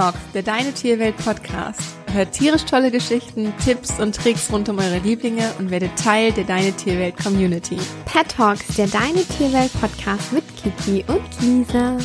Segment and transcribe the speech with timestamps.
[0.00, 1.82] Talks, der Deine Tierwelt Podcast.
[2.10, 6.44] Hört tierisch tolle Geschichten, Tipps und Tricks rund um eure Lieblinge und werdet Teil der
[6.44, 7.76] Deine Tierwelt Community.
[8.06, 11.98] Pet Talks, der Deine Tierwelt Podcast mit Kiki und Lisa.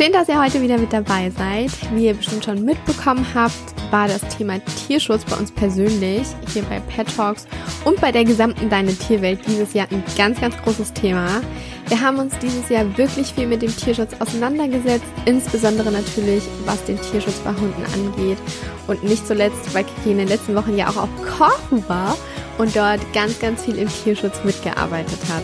[0.00, 1.72] Schön, dass ihr heute wieder mit dabei seid.
[1.92, 3.52] Wie ihr bestimmt schon mitbekommen habt,
[3.90, 6.22] war das Thema Tierschutz bei uns persönlich
[6.52, 7.48] hier bei Pet Talks
[7.84, 11.42] und bei der gesamten Deine Tierwelt dieses Jahr ein ganz, ganz großes Thema.
[11.88, 17.00] Wir haben uns dieses Jahr wirklich viel mit dem Tierschutz auseinandergesetzt, insbesondere natürlich, was den
[17.00, 18.38] Tierschutz bei Hunden angeht.
[18.86, 22.16] Und nicht zuletzt, weil Kiki in den letzten Wochen ja auch auf Korfu war
[22.58, 25.42] und dort ganz, ganz viel im Tierschutz mitgearbeitet hat.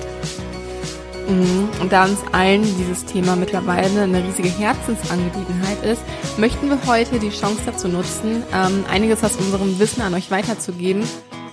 [1.29, 1.69] Mhm.
[1.81, 6.03] Und da uns allen dieses Thema mittlerweile eine riesige Herzensangelegenheit ist,
[6.39, 11.03] möchten wir heute die Chance dazu nutzen, ähm, einiges aus unserem Wissen an euch weiterzugeben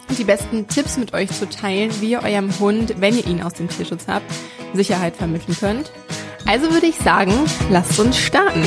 [0.09, 3.41] und die besten Tipps mit euch zu teilen, wie ihr eurem Hund, wenn ihr ihn
[3.41, 4.25] aus dem Tierschutz habt,
[4.73, 5.91] Sicherheit vermitteln könnt.
[6.45, 7.33] Also würde ich sagen,
[7.69, 8.63] lasst uns starten.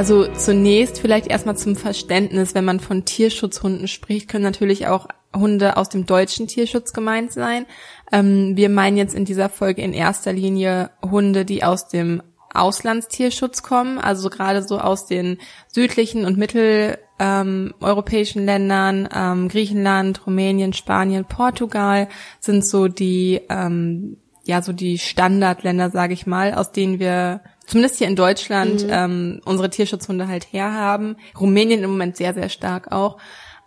[0.00, 5.76] Also zunächst vielleicht erstmal zum Verständnis, wenn man von Tierschutzhunden spricht, können natürlich auch Hunde
[5.76, 7.66] aus dem deutschen Tierschutz gemeint sein.
[8.10, 12.22] Ähm, wir meinen jetzt in dieser Folge in erster Linie Hunde, die aus dem
[12.54, 15.36] Auslandstierschutz kommen, also gerade so aus den
[15.68, 22.08] südlichen und mitteleuropäischen ähm, Ländern, ähm, Griechenland, Rumänien, Spanien, Portugal
[22.40, 27.98] sind so die ähm, ja so die Standardländer, sage ich mal, aus denen wir zumindest
[27.98, 28.90] hier in Deutschland mhm.
[28.92, 31.16] ähm, unsere Tierschutzhunde halt herhaben.
[31.38, 33.18] Rumänien im Moment sehr sehr stark auch.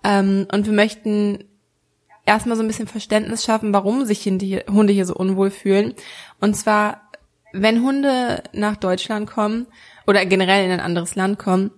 [0.04, 1.46] Ähm, und wir möchten
[2.26, 5.94] erstmal so ein bisschen Verständnis schaffen, warum sich Hunde hier so unwohl fühlen.
[6.40, 7.04] Und zwar
[7.54, 9.68] wenn Hunde nach Deutschland kommen
[10.08, 11.72] oder generell in ein anderes Land kommen,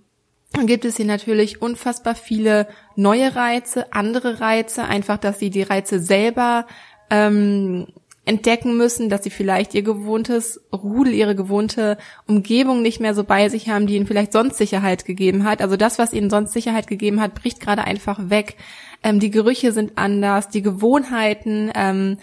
[0.54, 5.64] dann gibt es hier natürlich unfassbar viele neue Reize, andere Reize, einfach, dass sie die
[5.64, 6.66] Reize selber
[7.10, 7.88] ähm,
[8.26, 11.98] entdecken müssen, dass sie vielleicht ihr gewohntes Rudel, ihre gewohnte
[12.28, 15.62] Umgebung nicht mehr so bei sich haben, die ihnen vielleicht sonst Sicherheit gegeben hat.
[15.62, 18.58] Also das, was ihnen sonst Sicherheit gegeben hat, bricht gerade einfach weg.
[19.04, 22.18] Ähm, die Gerüche sind anders, die Gewohnheiten, ähm,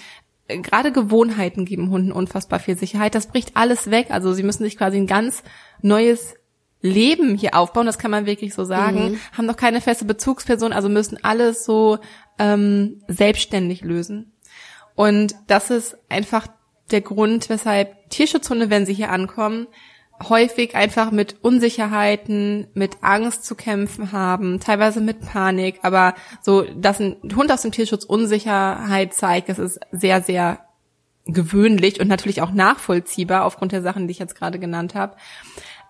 [0.48, 3.14] gerade Gewohnheiten geben Hunden unfassbar viel Sicherheit.
[3.14, 4.08] Das bricht alles weg.
[4.10, 5.42] Also sie müssen sich quasi ein ganz
[5.80, 6.34] neues
[6.82, 9.18] Leben hier aufbauen, das kann man wirklich so sagen, mhm.
[9.32, 11.98] haben noch keine feste Bezugsperson, also müssen alles so
[12.40, 14.31] ähm, selbstständig lösen.
[14.94, 16.46] Und das ist einfach
[16.90, 19.66] der Grund, weshalb Tierschutzhunde, wenn sie hier ankommen,
[20.28, 27.00] häufig einfach mit Unsicherheiten, mit Angst zu kämpfen haben, teilweise mit Panik, aber so, dass
[27.00, 30.60] ein Hund aus dem Tierschutz Unsicherheit zeigt, das ist sehr, sehr
[31.24, 35.16] gewöhnlich und natürlich auch nachvollziehbar aufgrund der Sachen, die ich jetzt gerade genannt habe.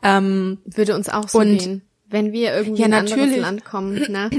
[0.02, 3.64] Ähm, Würde uns auch so und, gehen, wenn wir irgendwie ja, in ein anderes Land
[3.64, 4.10] kommen.
[4.10, 4.30] Ne?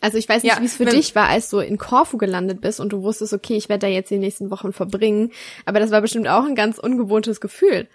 [0.00, 2.60] Also ich weiß nicht, ja, wie es für dich war, als du in Korfu gelandet
[2.60, 5.32] bist und du wusstest, okay, ich werde da jetzt die nächsten Wochen verbringen.
[5.64, 7.88] Aber das war bestimmt auch ein ganz ungewohntes Gefühl.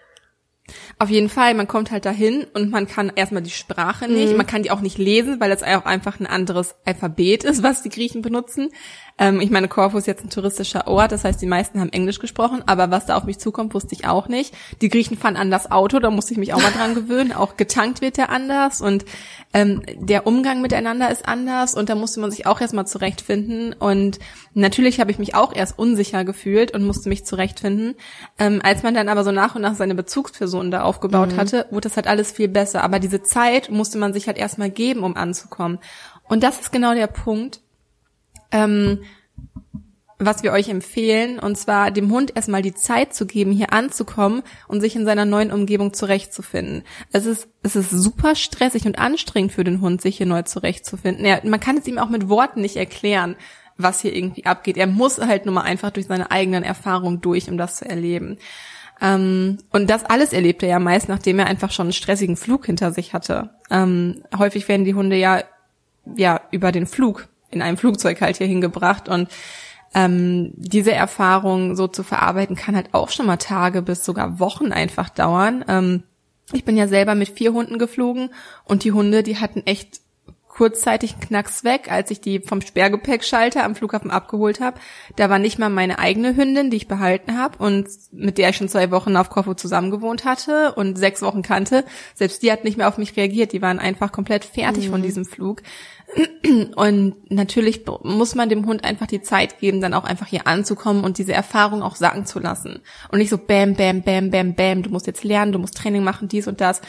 [0.97, 4.38] Auf jeden Fall, man kommt halt dahin und man kann erstmal die Sprache nicht, mhm.
[4.38, 7.84] man kann die auch nicht lesen, weil das auch einfach ein anderes Alphabet ist, was
[7.84, 8.69] die Griechen benutzen.
[9.19, 12.19] Ähm, ich meine, Korfu ist jetzt ein touristischer Ort, das heißt, die meisten haben Englisch
[12.19, 14.56] gesprochen, aber was da auf mich zukommt, wusste ich auch nicht.
[14.81, 17.34] Die Griechen fahren anders Auto, da musste ich mich auch mal dran gewöhnen.
[17.34, 19.03] Auch getankt wird der anders und
[19.53, 23.73] ähm, der Umgang miteinander ist anders und da musste man sich auch erstmal zurechtfinden.
[23.73, 24.18] Und
[24.53, 27.96] natürlich habe ich mich auch erst unsicher gefühlt und musste mich zurechtfinden.
[28.40, 31.38] Ähm, als man dann aber so nach und nach seine Bezugspersonen da aufgebaut mhm.
[31.38, 32.84] hatte, wurde das halt alles viel besser.
[32.84, 35.80] Aber diese Zeit musste man sich halt erstmal geben, um anzukommen.
[36.28, 37.62] Und das ist genau der Punkt,
[38.52, 39.00] ähm,
[40.19, 44.44] was wir euch empfehlen, und zwar dem Hund erstmal die Zeit zu geben, hier anzukommen
[44.68, 46.84] und sich in seiner neuen Umgebung zurechtzufinden.
[47.12, 51.25] Es ist, es ist super stressig und anstrengend für den Hund, sich hier neu zurechtzufinden.
[51.25, 53.35] Ja, man kann es ihm auch mit Worten nicht erklären,
[53.78, 54.78] was hier irgendwie abgeht.
[54.78, 58.38] Er muss halt nur mal einfach durch seine eigenen Erfahrungen durch, um das zu erleben.
[59.01, 62.65] Ähm, und das alles erlebt er ja meist, nachdem er einfach schon einen stressigen Flug
[62.65, 63.51] hinter sich hatte.
[63.69, 65.43] Ähm, häufig werden die Hunde ja,
[66.16, 69.29] ja, über den Flug in einem Flugzeug halt hier hingebracht und
[69.95, 74.72] ähm, diese Erfahrung so zu verarbeiten kann halt auch schon mal Tage bis sogar Wochen
[74.72, 75.63] einfach dauern.
[75.67, 76.03] Ähm,
[76.51, 78.29] ich bin ja selber mit vier Hunden geflogen
[78.66, 80.01] und die Hunde, die hatten echt
[80.53, 84.79] kurzzeitig einen Knacks weg, als ich die vom Sperrgepäckschalter am Flughafen abgeholt habe.
[85.16, 88.58] Da war nicht mal meine eigene Hündin, die ich behalten habe und mit der ich
[88.58, 91.84] schon zwei Wochen auf Korfu zusammengewohnt hatte und sechs Wochen kannte.
[92.14, 93.52] Selbst die hat nicht mehr auf mich reagiert.
[93.52, 94.91] Die waren einfach komplett fertig mhm.
[94.91, 95.64] von diesem Flug.
[96.75, 101.03] Und natürlich muss man dem Hund einfach die Zeit geben, dann auch einfach hier anzukommen
[101.03, 102.81] und diese Erfahrung auch sagen zu lassen.
[103.11, 106.03] Und nicht so bam, bam, bam, bam, bam, du musst jetzt lernen, du musst Training
[106.03, 106.81] machen, dies und das.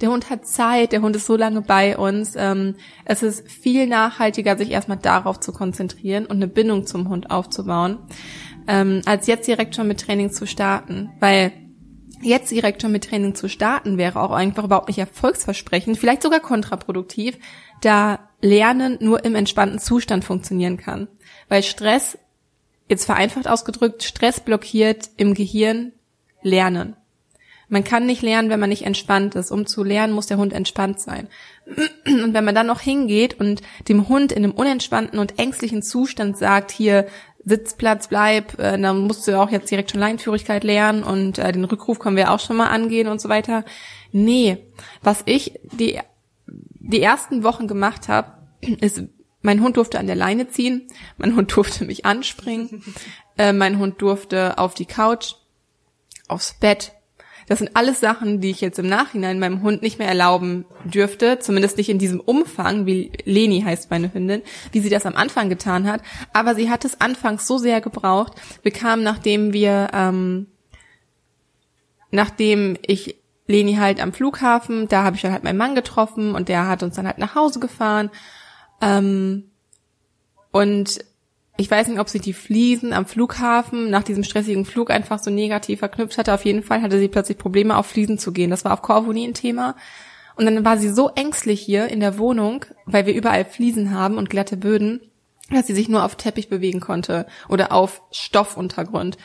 [0.00, 2.34] Der Hund hat Zeit, der Hund ist so lange bei uns.
[2.36, 7.30] Ähm, es ist viel nachhaltiger, sich erstmal darauf zu konzentrieren und eine Bindung zum Hund
[7.30, 7.98] aufzubauen.
[8.68, 11.52] ähm, als jetzt direkt schon mit Training zu starten, weil
[12.22, 16.40] jetzt direkt schon mit Training zu starten wäre auch einfach überhaupt nicht erfolgsversprechend, vielleicht sogar
[16.40, 17.38] kontraproduktiv,
[17.80, 21.08] da Lernen nur im entspannten Zustand funktionieren kann.
[21.48, 22.18] Weil Stress,
[22.88, 25.92] jetzt vereinfacht ausgedrückt, Stress blockiert im Gehirn
[26.42, 26.96] Lernen.
[27.72, 29.50] Man kann nicht lernen, wenn man nicht entspannt ist.
[29.50, 31.28] Um zu lernen, muss der Hund entspannt sein.
[32.04, 36.36] Und wenn man dann noch hingeht und dem Hund in einem unentspannten und ängstlichen Zustand
[36.36, 37.06] sagt, hier
[37.44, 41.64] Sitzplatz bleib, äh, dann musst du auch jetzt direkt schon Leinführigkeit lernen und äh, den
[41.64, 43.64] Rückruf können wir auch schon mal angehen und so weiter.
[44.12, 44.58] Nee,
[45.02, 45.98] was ich die
[46.46, 48.32] die ersten Wochen gemacht habe,
[48.80, 49.02] ist
[49.40, 50.86] mein Hund durfte an der Leine ziehen,
[51.16, 52.82] mein Hund durfte mich anspringen,
[53.38, 55.34] äh, mein Hund durfte auf die Couch,
[56.28, 56.92] aufs Bett.
[57.48, 61.38] Das sind alles Sachen, die ich jetzt im Nachhinein meinem Hund nicht mehr erlauben dürfte,
[61.38, 64.42] zumindest nicht in diesem Umfang, wie Leni heißt meine Hündin,
[64.72, 66.02] wie sie das am Anfang getan hat.
[66.32, 68.34] Aber sie hat es anfangs so sehr gebraucht.
[68.62, 70.46] Wir kamen, nachdem wir, ähm,
[72.10, 73.16] nachdem ich
[73.46, 76.82] Leni halt am Flughafen, da habe ich dann halt meinen Mann getroffen und der hat
[76.82, 78.10] uns dann halt nach Hause gefahren.
[78.80, 79.50] Ähm,
[80.50, 81.04] und
[81.62, 85.30] ich weiß nicht, ob sie die Fliesen am Flughafen nach diesem stressigen Flug einfach so
[85.30, 86.34] negativ verknüpft hatte.
[86.34, 88.50] Auf jeden Fall hatte sie plötzlich Probleme, auf Fliesen zu gehen.
[88.50, 89.76] Das war auf Corfu nie ein Thema.
[90.34, 94.18] Und dann war sie so ängstlich hier in der Wohnung, weil wir überall Fliesen haben
[94.18, 95.02] und glatte Böden,
[95.50, 99.16] dass sie sich nur auf Teppich bewegen konnte oder auf Stoffuntergrund.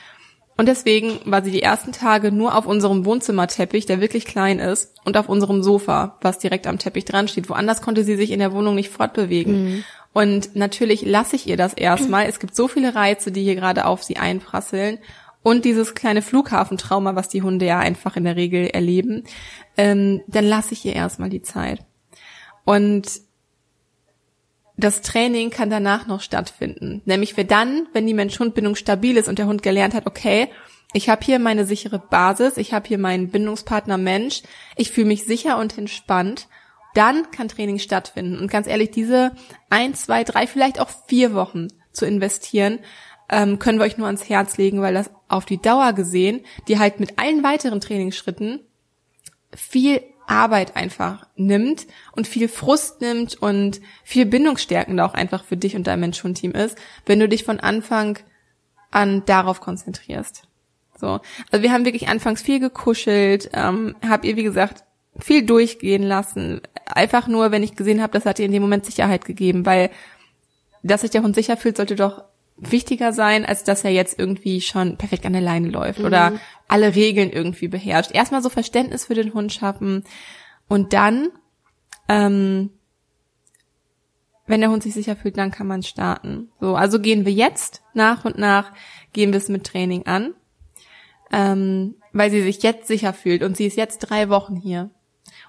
[0.58, 4.94] Und deswegen war sie die ersten Tage nur auf unserem Wohnzimmerteppich, der wirklich klein ist,
[5.06, 7.50] und auf unserem Sofa, was direkt am Teppich dran steht.
[7.50, 9.64] Woanders konnte sie sich in der Wohnung nicht fortbewegen.
[9.64, 9.84] Mhm.
[10.18, 12.26] Und natürlich lasse ich ihr das erstmal.
[12.26, 14.98] Es gibt so viele Reize, die hier gerade auf sie einprasseln.
[15.44, 19.26] Und dieses kleine Flughafentrauma, was die Hunde ja einfach in der Regel erleben,
[19.78, 21.86] ähm, dann lasse ich ihr erstmal die Zeit.
[22.66, 23.22] Und
[24.76, 27.04] das Training kann danach noch stattfinden.
[27.06, 30.48] Nämlich für dann, wenn die Mensch-Hund-Bindung stabil ist und der Hund gelernt hat, okay,
[30.94, 34.42] ich habe hier meine sichere Basis, ich habe hier meinen Bindungspartner Mensch,
[34.78, 36.48] ich fühle mich sicher und entspannt,
[36.98, 38.40] dann kann Training stattfinden.
[38.40, 39.34] Und ganz ehrlich, diese
[39.70, 42.80] ein, zwei, drei, vielleicht auch vier Wochen zu investieren,
[43.30, 46.80] ähm, können wir euch nur ans Herz legen, weil das auf die Dauer gesehen, die
[46.80, 48.62] halt mit allen weiteren Trainingsschritten
[49.54, 55.76] viel Arbeit einfach nimmt und viel Frust nimmt und viel bindungsstärkender auch einfach für dich
[55.76, 58.18] und dein Mensch-Hund-Team ist, wenn du dich von Anfang
[58.92, 60.44] an darauf konzentrierst.
[61.00, 61.20] So,
[61.52, 64.84] also wir haben wirklich anfangs viel gekuschelt, ähm, hab ihr wie gesagt
[65.20, 66.62] viel durchgehen lassen,
[66.96, 69.90] einfach nur, wenn ich gesehen habe, das hat ihr in dem Moment Sicherheit gegeben, weil
[70.84, 72.24] dass sich der Hund sicher fühlt, sollte doch
[72.58, 76.06] wichtiger sein, als dass er jetzt irgendwie schon perfekt an der Leine läuft mhm.
[76.06, 76.34] oder
[76.68, 78.12] alle Regeln irgendwie beherrscht.
[78.14, 80.04] Erstmal so Verständnis für den Hund schaffen
[80.68, 81.30] und dann,
[82.10, 82.72] ähm,
[84.48, 86.50] wenn der Hund sich sicher fühlt, dann kann man starten.
[86.60, 88.72] So, also gehen wir jetzt nach und nach,
[89.14, 90.34] gehen wir es mit Training an,
[91.32, 94.90] ähm, weil sie sich jetzt sicher fühlt und sie ist jetzt drei Wochen hier.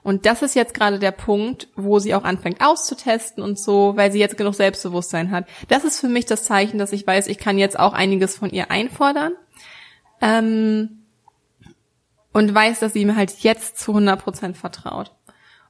[0.02, 4.12] Und das ist jetzt gerade der Punkt, wo sie auch anfängt auszutesten und so, weil
[4.12, 5.46] sie jetzt genug Selbstbewusstsein hat.
[5.68, 8.50] Das ist für mich das Zeichen, dass ich weiß, ich kann jetzt auch einiges von
[8.50, 9.32] ihr einfordern.
[10.20, 10.98] Ähm,
[12.32, 15.12] und weiß, dass sie mir halt jetzt zu 100 Prozent vertraut.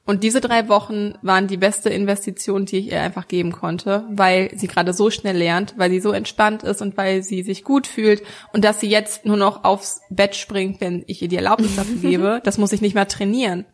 [0.05, 4.49] Und diese drei Wochen waren die beste Investition, die ich ihr einfach geben konnte, weil
[4.55, 7.85] sie gerade so schnell lernt, weil sie so entspannt ist und weil sie sich gut
[7.85, 11.75] fühlt und dass sie jetzt nur noch aufs Bett springt, wenn ich ihr die Erlaubnis
[11.75, 12.41] dafür gebe.
[12.43, 13.65] Das muss ich nicht mehr trainieren.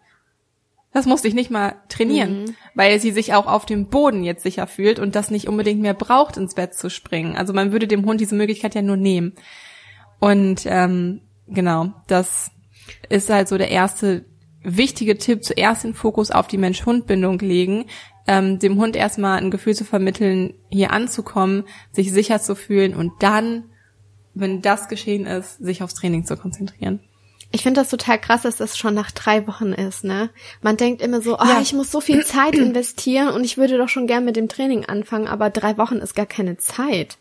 [0.96, 2.56] Das musste ich nicht mal trainieren, mhm.
[2.74, 5.94] weil sie sich auch auf dem Boden jetzt sicher fühlt und das nicht unbedingt mehr
[5.94, 7.36] braucht, ins Bett zu springen.
[7.36, 9.34] Also man würde dem Hund diese Möglichkeit ja nur nehmen.
[10.22, 12.50] Und ähm, genau, das
[13.10, 14.24] ist halt so der erste
[14.64, 17.88] wichtige Tipp, zuerst den Fokus auf die Mensch-Hund-Bindung legen,
[18.26, 23.12] ähm, dem Hund erstmal ein Gefühl zu vermitteln, hier anzukommen, sich sicher zu fühlen und
[23.20, 23.66] dann,
[24.34, 27.02] wenn das geschehen ist, sich aufs Training zu konzentrieren.
[27.52, 30.30] Ich finde das total krass, dass das schon nach drei Wochen ist, ne?
[30.62, 31.62] Man denkt immer so, oh, ja.
[31.62, 34.86] ich muss so viel Zeit investieren und ich würde doch schon gern mit dem Training
[34.86, 37.18] anfangen, aber drei Wochen ist gar keine Zeit.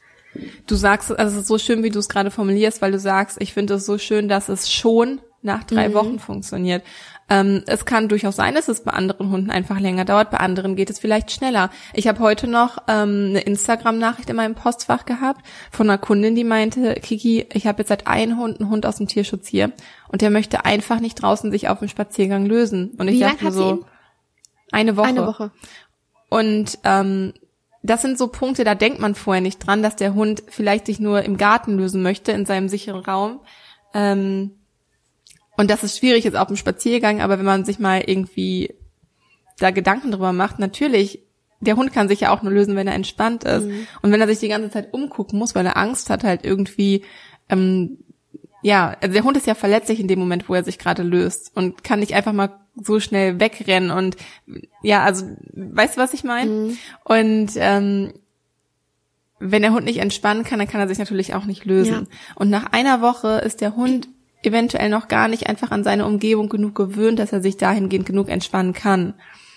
[0.66, 3.40] Du sagst, also es ist so schön, wie du es gerade formulierst, weil du sagst,
[3.40, 5.94] ich finde es so schön, dass es schon nach drei mhm.
[5.94, 6.82] Wochen funktioniert.
[7.28, 10.76] Ähm, es kann durchaus sein, dass es bei anderen Hunden einfach länger dauert, bei anderen
[10.76, 11.70] geht es vielleicht schneller.
[11.94, 16.44] Ich habe heute noch ähm, eine Instagram-Nachricht in meinem Postfach gehabt von einer Kundin, die
[16.44, 19.72] meinte, Kiki, ich habe jetzt seit einem Hund einen Hund aus dem Tierschutz hier
[20.14, 22.92] und der möchte einfach nicht draußen sich auf dem Spaziergang lösen.
[22.98, 23.84] Und ich Wie dachte so,
[24.70, 25.08] eine Woche.
[25.08, 25.50] Eine Woche.
[26.30, 27.32] Und ähm,
[27.82, 31.00] das sind so Punkte, da denkt man vorher nicht dran, dass der Hund vielleicht sich
[31.00, 33.40] nur im Garten lösen möchte, in seinem sicheren Raum.
[33.92, 34.52] Ähm,
[35.56, 38.72] und das ist schwierig jetzt auf dem Spaziergang, aber wenn man sich mal irgendwie
[39.58, 41.24] da Gedanken drüber macht, natürlich
[41.58, 43.64] der Hund kann sich ja auch nur lösen, wenn er entspannt ist.
[43.64, 43.88] Mhm.
[44.00, 47.02] Und wenn er sich die ganze Zeit umgucken muss, weil er Angst hat, halt irgendwie,
[47.48, 47.98] ähm,
[48.64, 51.54] ja, also der Hund ist ja verletzlich in dem Moment, wo er sich gerade löst
[51.54, 54.16] und kann nicht einfach mal so schnell wegrennen und
[54.80, 56.50] ja, also weißt du, was ich meine?
[56.50, 56.78] Mhm.
[57.04, 58.14] Und ähm,
[59.38, 62.08] wenn der Hund nicht entspannen kann, dann kann er sich natürlich auch nicht lösen.
[62.10, 62.16] Ja.
[62.36, 64.08] Und nach einer Woche ist der Hund
[64.42, 68.30] eventuell noch gar nicht einfach an seine Umgebung genug gewöhnt, dass er sich dahingehend genug
[68.30, 69.12] entspannen kann.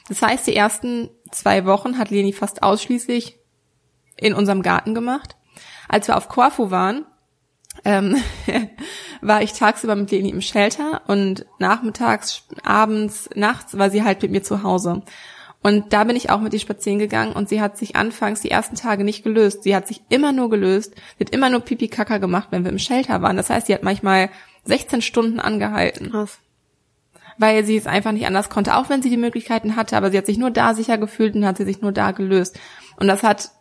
[0.09, 3.39] Das heißt, die ersten zwei Wochen hat Leni fast ausschließlich
[4.17, 5.37] in unserem Garten gemacht.
[5.87, 7.05] Als wir auf Korfu waren,
[7.85, 8.15] ähm,
[9.21, 14.31] war ich tagsüber mit Leni im Shelter und nachmittags, abends, nachts war sie halt mit
[14.31, 15.03] mir zu Hause.
[15.63, 18.51] Und da bin ich auch mit ihr spazieren gegangen und sie hat sich anfangs die
[18.51, 19.63] ersten Tage nicht gelöst.
[19.63, 20.93] Sie hat sich immer nur gelöst.
[21.17, 23.37] Sie hat immer nur Pipi Kaka gemacht, wenn wir im Shelter waren.
[23.37, 24.29] Das heißt, sie hat manchmal
[24.65, 26.11] 16 Stunden angehalten.
[26.11, 26.39] Krass.
[27.37, 30.17] Weil sie es einfach nicht anders konnte, auch wenn sie die Möglichkeiten hatte, aber sie
[30.17, 32.59] hat sich nur da sicher gefühlt und hat sie sich nur da gelöst.
[32.97, 33.51] Und das hat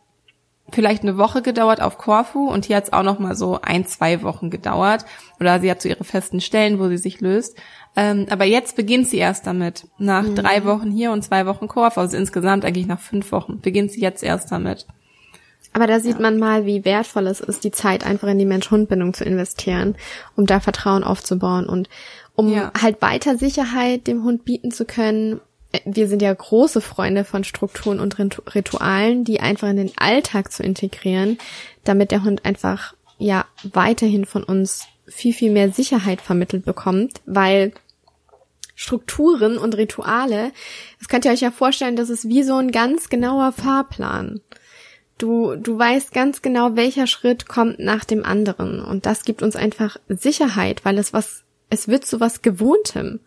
[0.73, 3.87] vielleicht eine Woche gedauert auf Korfu und hier hat es auch noch mal so ein,
[3.87, 5.04] zwei Wochen gedauert.
[5.38, 7.56] Oder sie hat so ihre festen Stellen, wo sie sich löst.
[7.94, 9.87] Ähm, aber jetzt beginnt sie erst damit.
[9.99, 10.35] Nach mhm.
[10.35, 14.00] drei Wochen hier und zwei Wochen Korfu, also insgesamt eigentlich nach fünf Wochen, beginnt sie
[14.00, 14.87] jetzt erst damit.
[15.73, 16.23] Aber da sieht ja.
[16.23, 19.94] man mal, wie wertvoll es ist, die Zeit einfach in die Mensch-Hund-Bindung zu investieren,
[20.35, 21.88] um da Vertrauen aufzubauen und
[22.35, 22.73] um ja.
[22.80, 25.40] halt weiter Sicherheit dem Hund bieten zu können.
[25.85, 28.18] Wir sind ja große Freunde von Strukturen und
[28.54, 31.38] Ritualen, die einfach in den Alltag zu integrieren,
[31.85, 37.73] damit der Hund einfach ja weiterhin von uns viel, viel mehr Sicherheit vermittelt bekommt, weil
[38.75, 40.52] Strukturen und Rituale,
[40.99, 44.40] das könnt ihr euch ja vorstellen, das ist wie so ein ganz genauer Fahrplan.
[45.18, 48.85] Du, du weißt ganz genau, welcher Schritt kommt nach dem anderen.
[48.85, 53.21] Und das gibt uns einfach Sicherheit, weil es was, es wird zu was Gewohntem.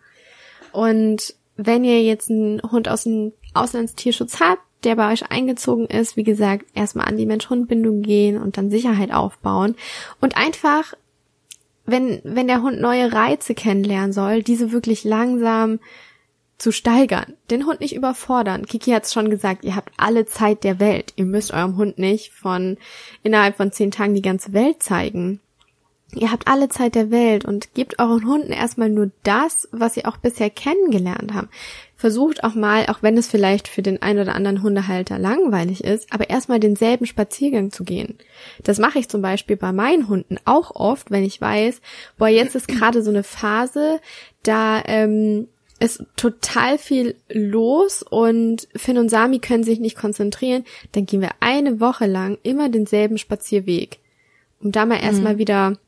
[0.70, 1.34] Und
[1.66, 6.24] wenn ihr jetzt einen Hund aus dem Auslandstierschutz habt, der bei euch eingezogen ist, wie
[6.24, 9.76] gesagt, erstmal an die Mensch-Hund-Bindung gehen und dann Sicherheit aufbauen
[10.20, 10.94] und einfach,
[11.84, 15.80] wenn, wenn der Hund neue Reize kennenlernen soll, diese wirklich langsam
[16.56, 18.66] zu steigern, den Hund nicht überfordern.
[18.66, 21.12] Kiki hat es schon gesagt, ihr habt alle Zeit der Welt.
[21.16, 22.76] Ihr müsst eurem Hund nicht von
[23.22, 25.40] innerhalb von zehn Tagen die ganze Welt zeigen.
[26.14, 30.04] Ihr habt alle Zeit der Welt und gebt euren Hunden erstmal nur das, was sie
[30.04, 31.48] auch bisher kennengelernt haben.
[31.94, 36.12] Versucht auch mal, auch wenn es vielleicht für den einen oder anderen Hundehalter langweilig ist,
[36.12, 38.18] aber erstmal denselben Spaziergang zu gehen.
[38.64, 41.80] Das mache ich zum Beispiel bei meinen Hunden auch oft, wenn ich weiß,
[42.18, 44.00] boah, jetzt ist gerade so eine Phase,
[44.42, 45.46] da ähm,
[45.78, 51.30] ist total viel los und Finn und Sami können sich nicht konzentrieren, dann gehen wir
[51.40, 53.98] eine Woche lang immer denselben Spazierweg,
[54.60, 55.04] um da mal mhm.
[55.04, 55.78] erstmal wieder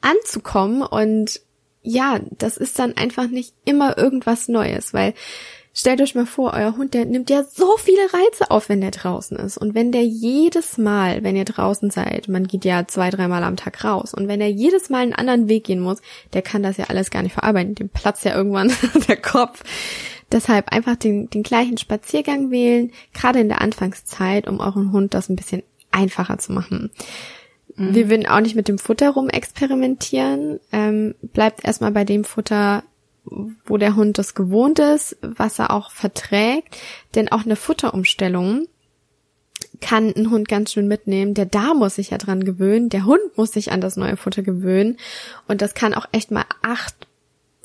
[0.00, 1.40] anzukommen und
[1.82, 5.14] ja, das ist dann einfach nicht immer irgendwas Neues, weil
[5.78, 8.92] Stellt euch mal vor, euer Hund, der nimmt ja so viele Reize auf, wenn der
[8.92, 9.58] draußen ist.
[9.58, 13.56] Und wenn der jedes Mal, wenn ihr draußen seid, man geht ja zwei, dreimal am
[13.56, 15.98] Tag raus, und wenn er jedes Mal einen anderen Weg gehen muss,
[16.32, 17.74] der kann das ja alles gar nicht verarbeiten.
[17.74, 18.72] Dem platzt ja irgendwann
[19.06, 19.64] der Kopf.
[20.32, 25.28] Deshalb einfach den, den gleichen Spaziergang wählen, gerade in der Anfangszeit, um euren Hund das
[25.28, 26.90] ein bisschen einfacher zu machen.
[27.76, 27.94] Mhm.
[27.94, 30.60] Wir würden auch nicht mit dem Futter rum experimentieren.
[30.72, 32.82] Ähm, bleibt erstmal bei dem Futter,
[33.64, 36.76] wo der Hund das gewohnt ist, was er auch verträgt.
[37.14, 38.66] Denn auch eine Futterumstellung
[39.80, 41.34] kann ein Hund ganz schön mitnehmen.
[41.34, 42.88] Der da muss sich ja dran gewöhnen.
[42.88, 44.96] Der Hund muss sich an das neue Futter gewöhnen.
[45.48, 47.06] Und das kann auch echt mal acht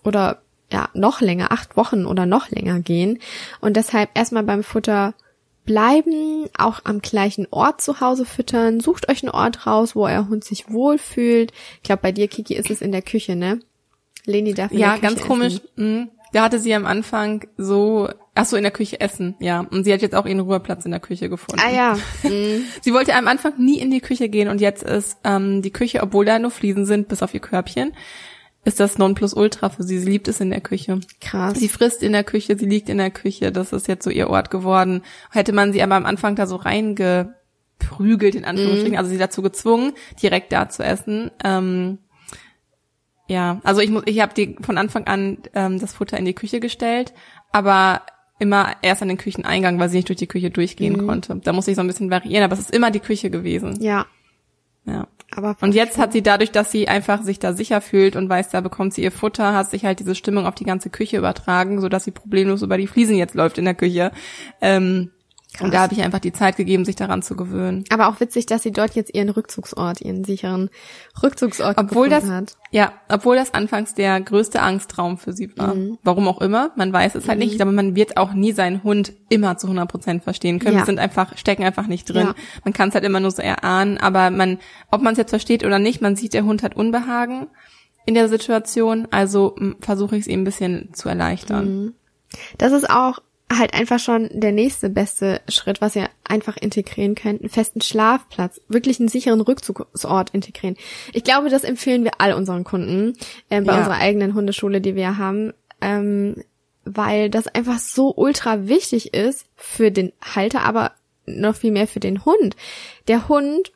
[0.04, 0.42] oder
[0.72, 3.20] ja, noch länger, acht Wochen oder noch länger gehen.
[3.60, 5.14] Und deshalb erstmal beim Futter
[5.66, 8.80] bleiben, auch am gleichen Ort zu Hause füttern.
[8.80, 11.52] Sucht euch einen Ort raus, wo euer Hund sich wohlfühlt.
[11.78, 13.60] Ich glaube, bei dir, Kiki, ist es in der Küche, ne?
[14.26, 15.62] Leni darf in Ja, ganz komisch.
[15.76, 16.10] Mhm.
[16.34, 19.68] Da hatte sie am Anfang so, ach so, in der Küche essen, ja.
[19.70, 21.62] Und sie hat jetzt auch ihren Ruheplatz in der Küche gefunden.
[21.64, 21.98] Ah ja.
[22.24, 22.66] Mhm.
[22.82, 26.02] sie wollte am Anfang nie in die Küche gehen und jetzt ist ähm, die Küche,
[26.02, 27.94] obwohl da nur Fliesen sind, bis auf ihr Körbchen,
[28.64, 29.98] ist das Nonplusultra für sie.
[30.00, 31.00] Sie liebt es in der Küche.
[31.20, 31.58] Krass.
[31.58, 33.52] Sie frisst in der Küche, sie liegt in der Küche.
[33.52, 35.02] Das ist jetzt so ihr Ort geworden.
[35.32, 38.98] Hätte man sie aber am Anfang da so reingeprügelt, in Anführungsstrichen, mhm.
[38.98, 41.98] also sie dazu gezwungen, direkt da zu essen, ähm,
[43.32, 46.34] ja, also ich muss, ich habe die von Anfang an ähm, das Futter in die
[46.34, 47.14] Küche gestellt,
[47.54, 48.02] aber
[48.40, 51.08] immer erst an den Kücheneingang, weil sie nicht durch die Küche durchgehen mhm.
[51.08, 51.40] konnte.
[51.42, 53.82] Da muss ich so ein bisschen variieren, aber es ist immer die Küche gewesen.
[53.82, 54.06] Ja.
[54.86, 55.08] Ja.
[55.34, 58.50] Aber und jetzt hat sie dadurch, dass sie einfach sich da sicher fühlt und weiß,
[58.50, 61.80] da bekommt sie ihr Futter, hat sich halt diese Stimmung auf die ganze Küche übertragen,
[61.80, 64.12] so dass sie problemlos über die Fliesen jetzt läuft in der Küche.
[64.60, 65.12] Ähm,
[65.54, 65.66] Krass.
[65.66, 67.84] Und da habe ich einfach die Zeit gegeben, sich daran zu gewöhnen.
[67.90, 70.70] Aber auch witzig, dass sie dort jetzt ihren Rückzugsort, ihren sicheren
[71.22, 72.56] Rückzugsort obwohl das, hat.
[72.72, 75.76] Ja, obwohl das anfangs der größte Angstraum für sie war.
[75.76, 75.98] Mhm.
[76.04, 77.46] Warum auch immer, man weiß es halt mhm.
[77.46, 80.76] nicht, aber man wird auch nie seinen Hund immer zu 100 Prozent verstehen können.
[80.76, 80.82] Ja.
[80.82, 82.28] Wir sind einfach, stecken einfach nicht drin.
[82.28, 82.36] Ja.
[82.64, 84.58] Man kann es halt immer nur so erahnen, aber man,
[84.90, 87.48] ob man es jetzt versteht oder nicht, man sieht, der Hund hat Unbehagen
[88.06, 91.66] in der Situation, also versuche ich es ihm ein bisschen zu erleichtern.
[91.66, 91.94] Mhm.
[92.58, 93.20] Das ist auch
[93.58, 98.62] halt einfach schon der nächste beste Schritt, was ihr einfach integrieren könnt, einen festen Schlafplatz,
[98.68, 100.78] wirklich einen sicheren Rückzugsort integrieren.
[101.14, 103.14] Ich glaube, das empfehlen wir all unseren Kunden
[103.50, 103.80] äh, bei ja.
[103.80, 106.44] unserer eigenen Hundeschule, die wir haben, ähm,
[106.86, 110.94] weil das einfach so ultra wichtig ist für den Halter, aber
[111.26, 112.56] noch viel mehr für den Hund.
[113.08, 113.72] Der Hund,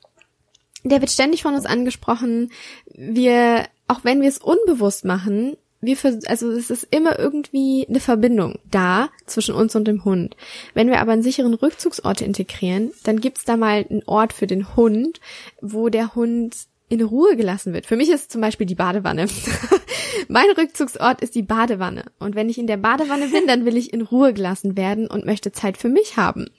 [0.83, 2.51] der wird ständig von uns angesprochen.
[2.93, 7.99] Wir, auch wenn wir es unbewusst machen, wir für, also es ist immer irgendwie eine
[7.99, 10.35] Verbindung da zwischen uns und dem Hund.
[10.73, 14.75] Wenn wir aber einen sicheren Rückzugsort integrieren, dann gibt's da mal einen Ort für den
[14.75, 15.19] Hund,
[15.61, 16.55] wo der Hund
[16.87, 17.85] in Ruhe gelassen wird.
[17.85, 19.27] Für mich ist zum Beispiel die Badewanne.
[20.27, 22.05] mein Rückzugsort ist die Badewanne.
[22.19, 25.25] Und wenn ich in der Badewanne bin, dann will ich in Ruhe gelassen werden und
[25.25, 26.51] möchte Zeit für mich haben.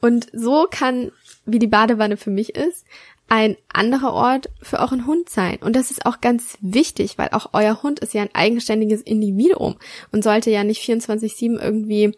[0.00, 1.10] Und so kann,
[1.44, 2.86] wie die Badewanne für mich ist,
[3.28, 5.56] ein anderer Ort für euren Hund sein.
[5.60, 9.76] Und das ist auch ganz wichtig, weil auch euer Hund ist ja ein eigenständiges Individuum
[10.12, 12.14] und sollte ja nicht 24-7 irgendwie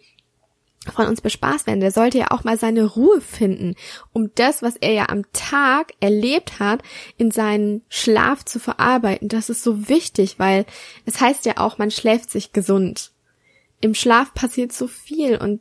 [0.93, 1.81] von uns bespaßt werden.
[1.81, 3.75] Der sollte ja auch mal seine Ruhe finden,
[4.13, 6.83] um das, was er ja am Tag erlebt hat,
[7.17, 9.29] in seinen Schlaf zu verarbeiten.
[9.29, 10.67] Das ist so wichtig, weil
[11.05, 13.13] es heißt ja auch, man schläft sich gesund.
[13.81, 15.61] Im Schlaf passiert so viel und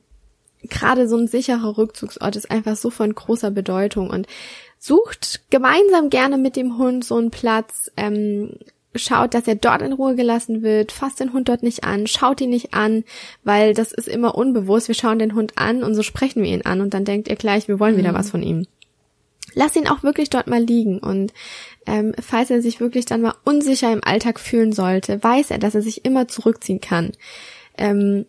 [0.69, 4.27] gerade so ein sicherer Rückzugsort ist einfach so von großer Bedeutung und
[4.85, 8.51] sucht gemeinsam gerne mit dem Hund so einen Platz, ähm,
[8.95, 12.39] schaut, dass er dort in Ruhe gelassen wird, fasst den Hund dort nicht an, schaut
[12.39, 13.03] ihn nicht an,
[13.43, 14.87] weil das ist immer unbewusst.
[14.87, 17.35] Wir schauen den Hund an und so sprechen wir ihn an und dann denkt ihr
[17.35, 18.15] gleich, wir wollen wieder mhm.
[18.15, 18.67] was von ihm.
[19.53, 21.33] Lass ihn auch wirklich dort mal liegen und
[21.87, 25.75] ähm, falls er sich wirklich dann mal unsicher im Alltag fühlen sollte, weiß er, dass
[25.75, 27.11] er sich immer zurückziehen kann.
[27.77, 28.25] Ähm,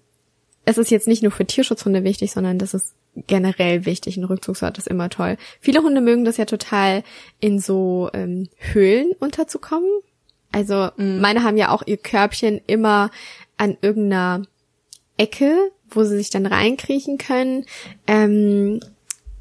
[0.64, 2.94] es ist jetzt nicht nur für Tierschutzhunde wichtig, sondern das ist
[3.26, 4.16] generell wichtig.
[4.16, 5.36] Ein Rückzugsort ist immer toll.
[5.60, 7.02] Viele Hunde mögen das ja total,
[7.40, 9.90] in so ähm, Höhlen unterzukommen.
[10.52, 11.20] Also mhm.
[11.20, 13.10] meine haben ja auch ihr Körbchen immer
[13.56, 14.42] an irgendeiner
[15.16, 17.64] Ecke, wo sie sich dann reinkriechen können.
[18.06, 18.80] Ähm,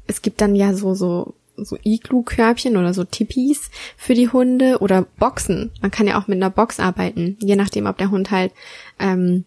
[0.06, 5.02] es gibt dann ja so so so Iglu-Körbchen oder so Tipis für die Hunde oder
[5.18, 5.70] Boxen.
[5.80, 8.52] Man kann ja auch mit einer Box arbeiten, je nachdem, ob der Hund halt,
[8.98, 9.44] ähm,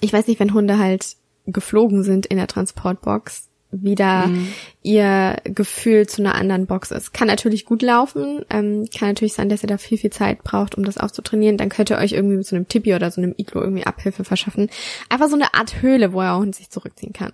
[0.00, 4.48] ich weiß nicht, wenn Hunde halt geflogen sind in der Transportbox, wieder mhm.
[4.82, 7.12] ihr Gefühl zu einer anderen Box ist.
[7.12, 10.76] Kann natürlich gut laufen, ähm, kann natürlich sein, dass ihr da viel, viel Zeit braucht,
[10.76, 11.56] um das aufzutrainieren.
[11.56, 14.24] Dann könnt ihr euch irgendwie mit so einem Tipi oder so einem Iglo irgendwie Abhilfe
[14.24, 14.70] verschaffen.
[15.08, 17.32] Einfach so eine Art Höhle, wo er auch sich zurückziehen kann.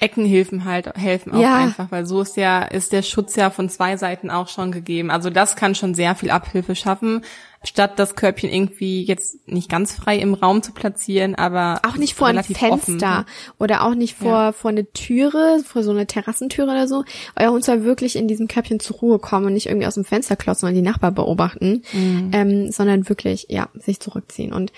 [0.00, 1.56] Eckenhilfen halt helfen auch ja.
[1.56, 5.10] einfach, weil so ist ja, ist der Schutz ja von zwei Seiten auch schon gegeben.
[5.10, 7.22] Also das kann schon sehr viel Abhilfe schaffen,
[7.62, 12.14] statt das Körbchen irgendwie jetzt nicht ganz frei im Raum zu platzieren, aber auch nicht
[12.14, 13.26] vor ein Fenster offen.
[13.58, 14.52] oder auch nicht vor ja.
[14.52, 17.04] vor eine Türe, vor so eine Terrassentüre oder so.
[17.36, 20.04] Euer Hund soll wirklich in diesem Körbchen zur Ruhe kommen und nicht irgendwie aus dem
[20.04, 22.30] Fenster klotzen und die Nachbar beobachten, mhm.
[22.32, 24.72] ähm, sondern wirklich ja sich zurückziehen und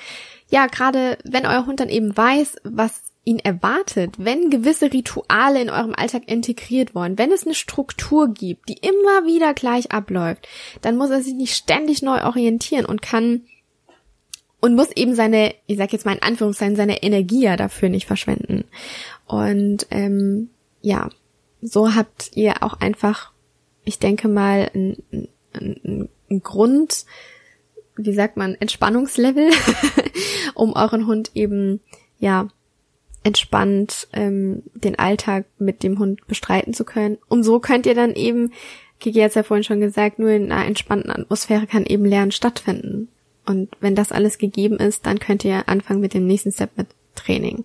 [0.49, 5.71] ja, gerade wenn euer Hund dann eben weiß, was ihn erwartet, wenn gewisse Rituale in
[5.71, 10.49] eurem Alltag integriert worden, wenn es eine Struktur gibt, die immer wieder gleich abläuft,
[10.81, 13.43] dann muss er sich nicht ständig neu orientieren und kann
[14.61, 18.07] und muss eben seine, ich sag jetzt mal in Anführungszeichen, seine Energie ja dafür nicht
[18.07, 18.65] verschwenden.
[19.27, 21.09] Und ähm, ja,
[21.61, 23.33] so habt ihr auch einfach,
[23.85, 25.03] ich denke mal, ein,
[25.53, 27.07] ein, ein Grund,
[27.97, 29.51] wie sagt man, Entspannungslevel,
[30.55, 31.81] um euren Hund eben
[32.19, 32.49] ja
[33.25, 37.19] entspannt ähm, den Alltag mit dem Hund bestreiten zu können.
[37.29, 38.53] Und so könnt ihr dann eben,
[39.01, 43.09] Kiki hat ja vorhin schon gesagt, nur in einer entspannten Atmosphäre kann eben Lernen stattfinden.
[43.47, 46.89] Und wenn das alles gegeben ist, dann könnt ihr anfangen mit dem nächsten Step mit
[47.15, 47.65] Training.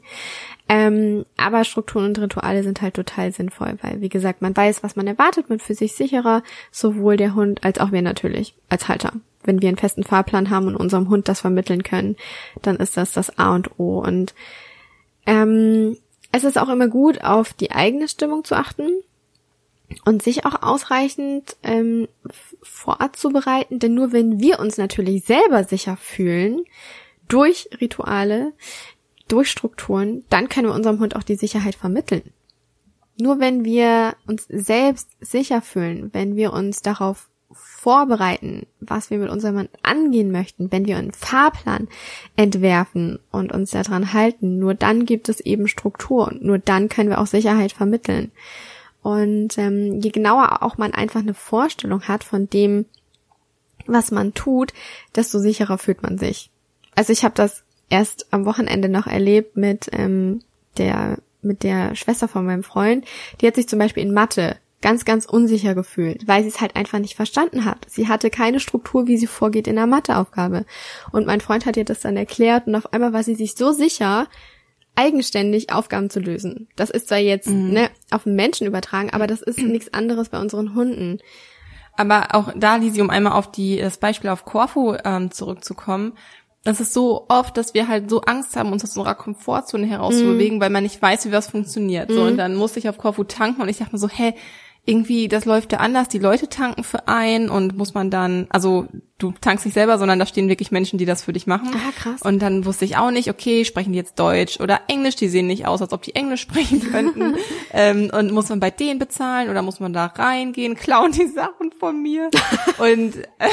[0.69, 4.95] Ähm, aber Strukturen und Rituale sind halt total sinnvoll, weil, wie gesagt, man weiß, was
[4.95, 9.13] man erwartet, man fühlt sich sicherer, sowohl der Hund als auch wir natürlich als Halter.
[9.43, 12.17] Wenn wir einen festen Fahrplan haben und unserem Hund das vermitteln können,
[12.61, 13.99] dann ist das das A und O.
[13.99, 14.33] Und
[15.27, 15.97] ähm,
[16.31, 18.89] es ist auch immer gut, auf die eigene Stimmung zu achten
[20.05, 22.07] und sich auch ausreichend ähm,
[22.63, 26.63] vorab zu bereiten, denn nur wenn wir uns natürlich selber sicher fühlen,
[27.27, 28.53] durch Rituale,
[29.27, 32.33] durch Strukturen, dann können wir unserem Hund auch die Sicherheit vermitteln.
[33.19, 37.29] Nur wenn wir uns selbst sicher fühlen, wenn wir uns darauf
[37.77, 41.87] vorbereiten, was wir mit unserem Mann angehen möchten, wenn wir einen Fahrplan
[42.35, 47.11] entwerfen und uns daran halten, nur dann gibt es eben Struktur und nur dann können
[47.11, 48.31] wir auch Sicherheit vermitteln.
[49.03, 52.87] Und ähm, je genauer auch man einfach eine Vorstellung hat von dem,
[53.85, 54.73] was man tut,
[55.15, 56.49] desto sicherer fühlt man sich.
[56.95, 60.41] Also ich habe das erst am Wochenende noch erlebt mit ähm,
[60.79, 63.05] der mit der Schwester von meinem Freund.
[63.39, 66.75] Die hat sich zum Beispiel in Mathe ganz, ganz unsicher gefühlt, weil sie es halt
[66.75, 67.85] einfach nicht verstanden hat.
[67.89, 70.65] Sie hatte keine Struktur, wie sie vorgeht in der Matheaufgabe.
[71.11, 73.71] Und mein Freund hat ihr das dann erklärt und auf einmal war sie sich so
[73.71, 74.27] sicher,
[74.95, 76.67] eigenständig Aufgaben zu lösen.
[76.75, 77.71] Das ist zwar jetzt mhm.
[77.71, 81.19] ne, auf den Menschen übertragen, aber das ist nichts anderes bei unseren Hunden.
[81.95, 86.13] Aber auch da, Lisi, um einmal auf die, das Beispiel auf Corfu ähm, zurückzukommen,
[86.63, 90.57] das ist so oft, dass wir halt so Angst haben, uns aus unserer Komfortzone herauszubewegen,
[90.57, 90.61] mm.
[90.61, 92.09] weil man nicht weiß, wie was funktioniert.
[92.09, 92.13] Mm.
[92.13, 92.37] So, und mhm.
[92.37, 94.33] dann musste ich auf Corfu tanken und ich dachte mir so, hä,
[94.87, 98.87] irgendwie, das läuft ja anders, die Leute tanken für ein und muss man dann, also
[99.17, 101.69] du tankst nicht selber, sondern da stehen wirklich Menschen, die das für dich machen.
[101.73, 102.21] Ah, krass.
[102.21, 105.47] Und dann wusste ich auch nicht, okay, sprechen die jetzt Deutsch oder Englisch, die sehen
[105.47, 107.35] nicht aus, als ob die Englisch sprechen könnten.
[107.73, 111.73] ähm, und muss man bei denen bezahlen oder muss man da reingehen, klauen die Sachen
[111.77, 112.29] von mir?
[112.77, 113.49] und äh,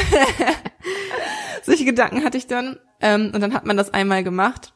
[1.65, 2.79] solche Gedanken hatte ich dann.
[3.01, 4.73] Ähm, und dann hat man das einmal gemacht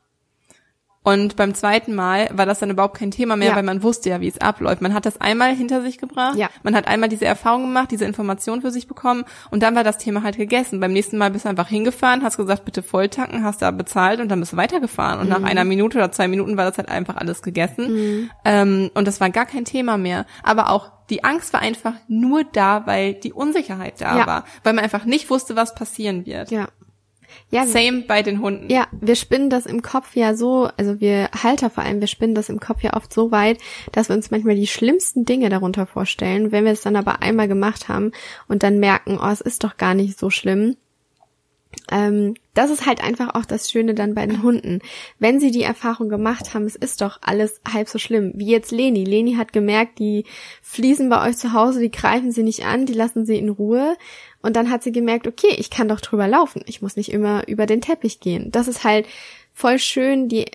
[1.02, 3.56] und beim zweiten Mal war das dann überhaupt kein Thema mehr, ja.
[3.56, 4.82] weil man wusste ja, wie es abläuft.
[4.82, 6.48] Man hat das einmal hinter sich gebracht, ja.
[6.62, 9.98] man hat einmal diese Erfahrung gemacht, diese Information für sich bekommen und dann war das
[9.98, 10.80] Thema halt gegessen.
[10.80, 14.28] Beim nächsten Mal bist du einfach hingefahren, hast gesagt, bitte volltanken, hast da bezahlt und
[14.28, 15.20] dann bist du weitergefahren.
[15.20, 15.32] Und mhm.
[15.32, 17.92] nach einer Minute oder zwei Minuten war das halt einfach alles gegessen.
[17.92, 18.30] Mhm.
[18.44, 20.26] Ähm, und das war gar kein Thema mehr.
[20.42, 24.26] Aber auch die Angst war einfach nur da, weil die Unsicherheit da ja.
[24.26, 26.50] war, weil man einfach nicht wusste, was passieren wird.
[26.50, 26.68] Ja.
[27.50, 28.70] Ja, Same bei den Hunden.
[28.70, 32.34] Ja, wir spinnen das im Kopf ja so, also wir Halter vor allem, wir spinnen
[32.34, 33.58] das im Kopf ja oft so weit,
[33.92, 36.52] dass wir uns manchmal die schlimmsten Dinge darunter vorstellen.
[36.52, 38.12] Wenn wir es dann aber einmal gemacht haben
[38.48, 40.76] und dann merken, oh, es ist doch gar nicht so schlimm.
[41.90, 44.80] Ähm, das ist halt einfach auch das Schöne dann bei den Hunden.
[45.18, 48.32] Wenn sie die Erfahrung gemacht haben, es ist doch alles halb so schlimm.
[48.34, 49.04] Wie jetzt Leni.
[49.04, 50.24] Leni hat gemerkt, die
[50.62, 53.96] fließen bei euch zu Hause, die greifen sie nicht an, die lassen sie in Ruhe.
[54.42, 56.62] Und dann hat sie gemerkt, okay, ich kann doch drüber laufen.
[56.66, 58.50] Ich muss nicht immer über den Teppich gehen.
[58.50, 59.06] Das ist halt
[59.52, 60.46] voll schön, die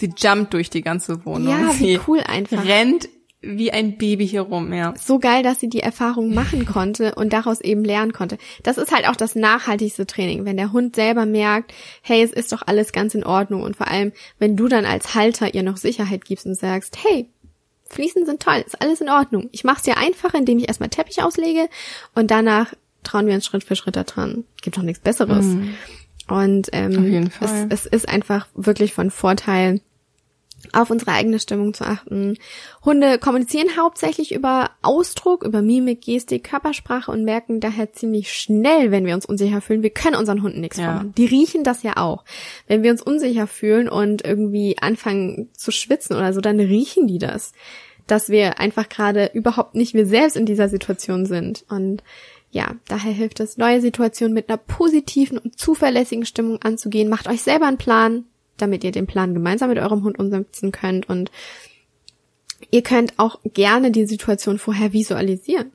[0.00, 1.48] Sie jumpt durch die ganze Wohnung.
[1.48, 2.64] Ja, wie sie cool einfach.
[2.64, 3.08] Rennt
[3.40, 4.94] wie ein Baby hier rum, ja.
[4.96, 8.36] So geil, dass sie die Erfahrung machen konnte und daraus eben lernen konnte.
[8.62, 11.72] Das ist halt auch das nachhaltigste Training, wenn der Hund selber merkt,
[12.02, 15.14] hey, es ist doch alles ganz in Ordnung und vor allem, wenn du dann als
[15.14, 17.28] Halter ihr noch Sicherheit gibst und sagst, hey,
[17.88, 19.48] Fliesen sind toll, ist alles in Ordnung.
[19.52, 21.68] Ich mach's dir einfach, indem ich erstmal Teppich auslege
[22.14, 24.44] und danach trauen wir uns Schritt für Schritt daran.
[24.60, 25.46] Gibt doch nichts Besseres.
[25.46, 25.74] Mhm.
[26.28, 29.80] Und ähm, es, es ist einfach wirklich von Vorteil,
[30.72, 32.36] auf unsere eigene Stimmung zu achten.
[32.84, 39.06] Hunde kommunizieren hauptsächlich über Ausdruck, über Mimik, Gestik, Körpersprache und merken daher ziemlich schnell, wenn
[39.06, 41.04] wir uns unsicher fühlen, wir können unseren Hunden nichts ja.
[41.16, 42.24] Die riechen das ja auch.
[42.66, 47.18] Wenn wir uns unsicher fühlen und irgendwie anfangen zu schwitzen oder so, dann riechen die
[47.18, 47.52] das.
[48.06, 51.64] Dass wir einfach gerade überhaupt nicht wir selbst in dieser Situation sind.
[51.68, 52.02] Und
[52.50, 57.10] ja, daher hilft es, neue Situationen mit einer positiven und zuverlässigen Stimmung anzugehen.
[57.10, 58.24] Macht euch selber einen Plan,
[58.62, 61.30] damit ihr den Plan gemeinsam mit eurem Hund umsetzen könnt und
[62.70, 65.72] ihr könnt auch gerne die Situation vorher visualisieren.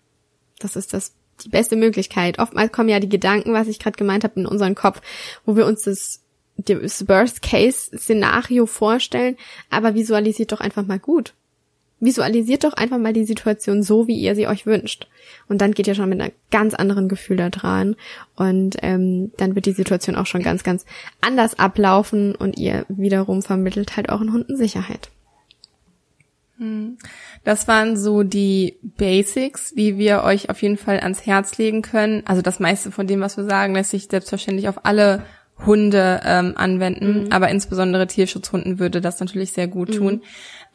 [0.59, 2.39] Das ist das die beste Möglichkeit.
[2.39, 5.01] Oftmals kommen ja die Gedanken, was ich gerade gemeint habe, in unseren Kopf,
[5.45, 6.21] wo wir uns das,
[6.57, 9.37] das Worst-Case-Szenario vorstellen,
[9.69, 11.33] aber visualisiert doch einfach mal gut
[12.03, 15.07] visualisiert doch einfach mal die Situation so, wie ihr sie euch wünscht.
[15.47, 17.95] Und dann geht ihr schon mit einem ganz anderen Gefühl da dran.
[18.35, 20.85] Und ähm, dann wird die Situation auch schon ganz, ganz
[21.21, 25.09] anders ablaufen und ihr wiederum vermittelt halt euren Hunden Sicherheit.
[26.57, 26.97] Hm.
[27.43, 32.23] Das waren so die Basics, die wir euch auf jeden Fall ans Herz legen können.
[32.25, 35.23] Also das meiste von dem, was wir sagen, lässt sich selbstverständlich auf alle
[35.65, 37.31] Hunde ähm, anwenden, mhm.
[37.31, 40.15] aber insbesondere Tierschutzhunden würde das natürlich sehr gut tun.
[40.15, 40.21] Mhm.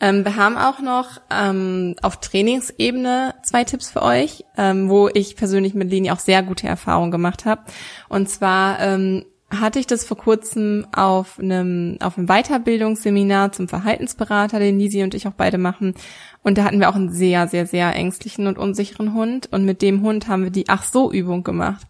[0.01, 5.37] Ähm, wir haben auch noch ähm, auf Trainingsebene zwei Tipps für euch, ähm, wo ich
[5.37, 7.63] persönlich mit Leni auch sehr gute Erfahrungen gemacht habe.
[8.09, 14.59] Und zwar ähm, hatte ich das vor kurzem auf einem, auf einem Weiterbildungsseminar zum Verhaltensberater,
[14.59, 15.95] den Lisi und ich auch beide machen.
[16.43, 19.49] Und da hatten wir auch einen sehr, sehr, sehr ängstlichen und unsicheren Hund.
[19.51, 21.87] Und mit dem Hund haben wir die Ach so Übung gemacht.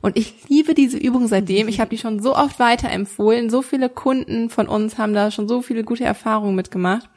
[0.00, 1.68] Und ich liebe diese Übung seitdem.
[1.68, 3.50] Ich habe die schon so oft weiterempfohlen.
[3.50, 7.08] So viele Kunden von uns haben da schon so viele gute Erfahrungen mitgemacht.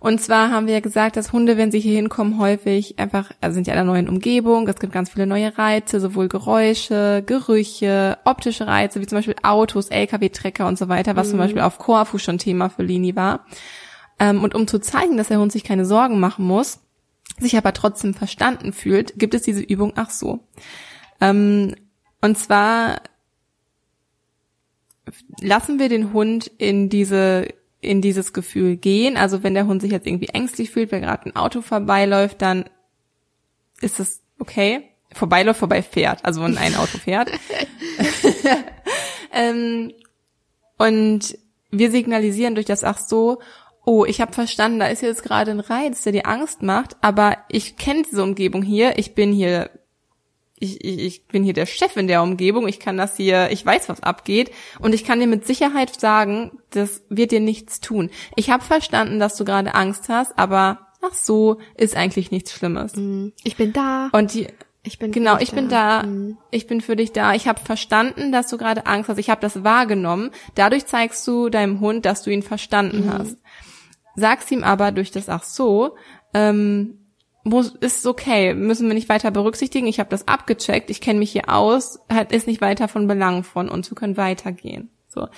[0.00, 3.54] Und zwar haben wir ja gesagt, dass Hunde, wenn sie hier hinkommen, häufig einfach, also
[3.54, 8.18] sind ja in einer neuen Umgebung, es gibt ganz viele neue Reize, sowohl Geräusche, Gerüche,
[8.24, 11.30] optische Reize, wie zum Beispiel Autos, LKW-Trecker und so weiter, was mhm.
[11.30, 13.46] zum Beispiel auf Korfu schon Thema für Lini war.
[14.18, 16.80] Ähm, und um zu zeigen, dass der Hund sich keine Sorgen machen muss,
[17.38, 20.40] sich aber trotzdem verstanden fühlt, gibt es diese Übung ach so.
[21.20, 21.74] Ähm,
[22.20, 23.00] und zwar
[25.40, 27.48] lassen wir den Hund in diese
[27.84, 29.16] in dieses Gefühl gehen.
[29.16, 32.64] Also wenn der Hund sich jetzt irgendwie ängstlich fühlt, weil gerade ein Auto vorbeiläuft, dann
[33.80, 34.90] ist es okay.
[35.12, 37.30] Vorbeiläuft, vorbei fährt, also wenn ein Auto fährt.
[39.32, 39.92] ähm,
[40.76, 41.38] und
[41.70, 43.40] wir signalisieren durch das Ach so,
[43.84, 47.38] oh, ich habe verstanden, da ist jetzt gerade ein Reiz, der dir Angst macht, aber
[47.48, 49.70] ich kenne diese Umgebung hier, ich bin hier
[50.58, 53.64] ich, ich, ich bin hier der Chef in der Umgebung, ich kann das hier, ich
[53.64, 58.10] weiß, was abgeht und ich kann dir mit Sicherheit sagen, das wird dir nichts tun.
[58.36, 62.96] Ich habe verstanden, dass du gerade Angst hast, aber ach so, ist eigentlich nichts Schlimmes.
[62.96, 63.32] Mhm.
[63.42, 64.08] Ich bin da.
[64.12, 64.48] Und die
[64.86, 65.56] ich bin genau, ich da.
[65.56, 66.02] bin da.
[66.02, 66.36] Mhm.
[66.50, 67.34] Ich bin für dich da.
[67.34, 69.18] Ich habe verstanden, dass du gerade Angst hast.
[69.18, 70.30] Ich habe das wahrgenommen.
[70.54, 73.12] Dadurch zeigst du deinem Hund, dass du ihn verstanden mhm.
[73.12, 73.36] hast.
[74.14, 75.96] Sagst ihm aber durch das ach so,
[76.34, 77.03] ähm,
[77.44, 79.86] muss, ist okay, müssen wir nicht weiter berücksichtigen.
[79.86, 83.44] Ich habe das abgecheckt, ich kenne mich hier aus, halt ist nicht weiter von Belang
[83.44, 84.90] von uns, wir können weitergehen.
[85.08, 85.28] So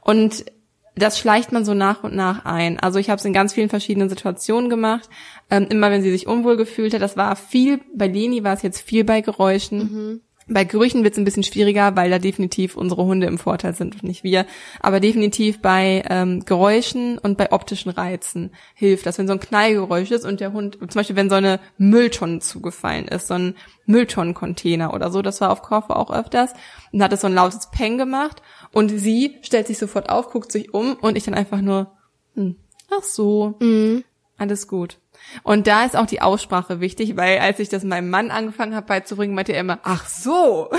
[0.00, 0.46] und
[0.94, 2.80] das schleicht man so nach und nach ein.
[2.80, 5.10] Also ich habe es in ganz vielen verschiedenen Situationen gemacht.
[5.50, 8.62] Ähm, immer wenn sie sich unwohl gefühlt hat, das war viel bei Leni war es
[8.62, 9.78] jetzt viel bei Geräuschen.
[9.78, 10.20] Mhm.
[10.48, 13.96] Bei Gerüchen wird es ein bisschen schwieriger, weil da definitiv unsere Hunde im Vorteil sind
[13.96, 14.46] und nicht wir.
[14.78, 20.12] Aber definitiv bei ähm, Geräuschen und bei optischen Reizen hilft das, wenn so ein Knallgeräusch
[20.12, 23.56] ist und der Hund, zum Beispiel wenn so eine Mülltonne zugefallen ist, so ein
[23.86, 26.52] Mülltonnencontainer oder so, das war auf Korfu auch öfters,
[26.92, 30.52] und hat es so ein lautes Peng gemacht und sie stellt sich sofort auf, guckt
[30.52, 31.90] sich um und ich dann einfach nur,
[32.34, 32.54] hm,
[32.96, 34.04] ach so, mhm.
[34.38, 34.98] Alles gut.
[35.42, 38.86] Und da ist auch die Aussprache wichtig, weil als ich das meinem Mann angefangen habe
[38.86, 40.70] beizubringen, meinte er immer, ach so.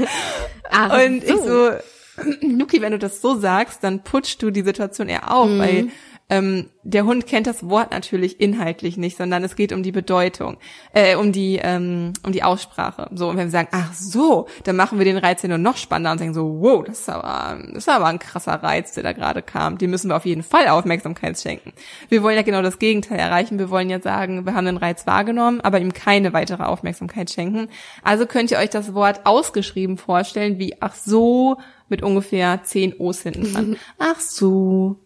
[0.70, 1.34] ach und so.
[1.34, 1.70] ich so,
[2.46, 5.58] Nuki, wenn du das so sagst, dann putschst du die Situation eher auf, mhm.
[5.58, 5.88] weil
[6.28, 10.56] ähm, der Hund kennt das Wort natürlich inhaltlich nicht, sondern es geht um die Bedeutung,
[10.92, 13.08] äh, um die ähm, um die Aussprache.
[13.12, 15.76] So und wenn wir sagen, ach so, dann machen wir den Reiz ja nur noch
[15.76, 19.04] spannender und sagen so, wow, das ist aber das ist aber ein krasser Reiz, der
[19.04, 19.78] da gerade kam.
[19.78, 21.72] Dem müssen wir auf jeden Fall Aufmerksamkeit schenken.
[22.08, 23.60] Wir wollen ja genau das Gegenteil erreichen.
[23.60, 27.68] Wir wollen ja sagen, wir haben den Reiz wahrgenommen, aber ihm keine weitere Aufmerksamkeit schenken.
[28.02, 31.58] Also könnt ihr euch das Wort ausgeschrieben vorstellen wie ach so
[31.88, 33.76] mit ungefähr zehn O's hinten dran.
[33.98, 34.96] ach so,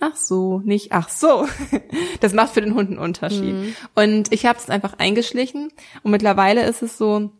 [0.00, 1.46] ach so, nicht ach so.
[2.20, 3.54] Das macht für den Hund einen Unterschied.
[3.54, 3.76] Mhm.
[3.94, 5.70] Und ich habe es einfach eingeschlichen
[6.02, 7.30] und mittlerweile ist es so,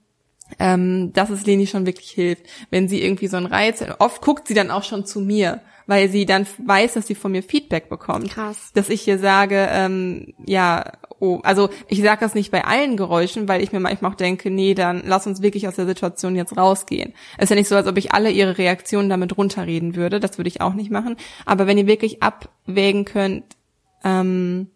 [0.59, 2.45] ähm, dass es Leni schon wirklich hilft.
[2.71, 6.11] Wenn sie irgendwie so einen Reiz, oft guckt sie dann auch schon zu mir weil
[6.11, 8.31] sie dann weiß, dass sie von mir Feedback bekommt.
[8.31, 8.73] Krass.
[8.75, 10.85] Dass ich hier sage, ähm, ja,
[11.19, 14.51] oh, also ich sage das nicht bei allen Geräuschen, weil ich mir manchmal auch denke,
[14.51, 17.15] nee, dann lass uns wirklich aus der Situation jetzt rausgehen.
[17.39, 20.37] Es ist ja nicht so, als ob ich alle ihre Reaktionen damit runterreden würde, das
[20.37, 21.17] würde ich auch nicht machen.
[21.47, 23.45] Aber wenn ihr wirklich abwägen könnt,
[24.05, 24.69] ähm,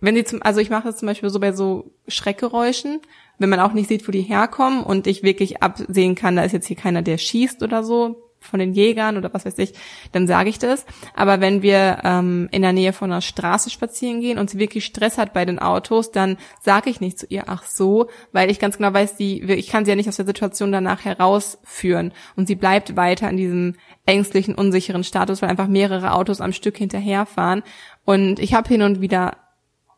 [0.00, 3.00] wenn sie zum, also ich mache das zum Beispiel so bei so Schreckgeräuschen,
[3.38, 6.52] wenn man auch nicht sieht, wo die herkommen und ich wirklich absehen kann, da ist
[6.52, 9.72] jetzt hier keiner, der schießt oder so, von den Jägern oder was weiß ich,
[10.12, 10.84] dann sage ich das.
[11.14, 14.84] Aber wenn wir ähm, in der Nähe von einer Straße spazieren gehen und sie wirklich
[14.84, 18.58] Stress hat bei den Autos, dann sage ich nicht zu ihr, ach so, weil ich
[18.58, 22.12] ganz genau weiß, die, ich kann sie ja nicht aus der Situation danach herausführen.
[22.36, 23.74] Und sie bleibt weiter in diesem
[24.06, 27.62] ängstlichen, unsicheren Status, weil einfach mehrere Autos am Stück hinterherfahren.
[28.04, 29.38] Und ich habe hin und wieder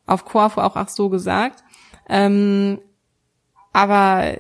[0.06, 1.64] auf Corfu auch ach so gesagt.
[2.08, 2.78] Ähm,
[3.76, 4.38] aber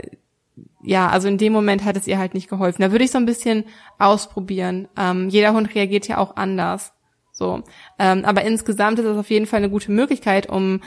[0.82, 2.80] ja, also in dem Moment hat es ihr halt nicht geholfen.
[2.80, 3.64] Da würde ich so ein bisschen
[3.98, 4.88] ausprobieren.
[4.96, 6.94] Ähm, jeder Hund reagiert ja auch anders.
[7.32, 7.62] So,
[7.98, 10.80] ähm, aber insgesamt ist es auf jeden Fall eine gute Möglichkeit, um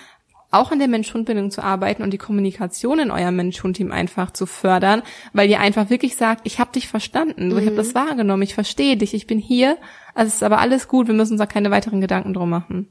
[0.50, 5.04] auch an der Mensch-Hund-Bindung zu arbeiten und die Kommunikation in eurem Mensch-Hund-Team einfach zu fördern,
[5.32, 7.60] weil ihr einfach wirklich sagt, ich habe dich verstanden, mhm.
[7.60, 9.78] ich habe das wahrgenommen, ich verstehe dich, ich bin hier,
[10.16, 12.88] also es ist aber alles gut, wir müssen uns da keine weiteren Gedanken drum machen.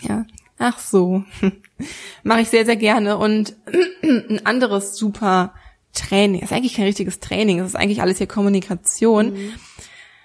[0.00, 0.24] Ja,
[0.58, 1.24] ach so,
[2.22, 3.54] mache ich sehr, sehr gerne und
[4.02, 5.54] ein anderes super
[5.92, 6.40] Training.
[6.40, 9.32] Das ist eigentlich kein richtiges Training, das ist eigentlich alles hier Kommunikation.
[9.32, 9.52] Mhm.